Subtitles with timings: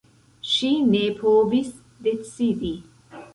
[0.51, 1.69] Ŝi ne povis
[2.09, 2.73] decidi.